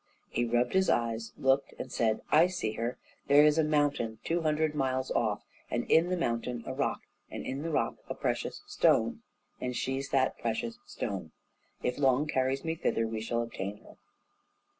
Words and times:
He 0.29 0.45
rubbed 0.45 0.73
his 0.73 0.89
eyes, 0.89 1.31
looked, 1.37 1.75
and 1.77 1.91
said: 1.91 2.21
"I 2.31 2.47
see 2.47 2.71
her. 2.71 2.97
There's 3.27 3.59
a 3.59 3.63
mountain 3.63 4.17
two 4.23 4.41
hundred 4.41 4.73
miles 4.73 5.11
off, 5.11 5.43
and 5.69 5.83
in 5.91 6.09
the 6.09 6.17
mountain 6.17 6.63
a 6.65 6.73
rock, 6.73 7.01
and 7.29 7.45
in 7.45 7.61
the 7.61 7.69
rock 7.69 7.97
a 8.09 8.15
precious 8.15 8.63
stone, 8.65 9.21
and 9.59 9.75
she's 9.75 10.09
that 10.09 10.39
precious 10.39 10.79
stone. 10.87 11.33
If 11.83 11.99
Long 11.99 12.25
carries 12.25 12.65
me 12.65 12.73
thither, 12.73 13.05
we 13.05 13.21
shall 13.21 13.43
obtain 13.43 13.83
her." 13.83 13.97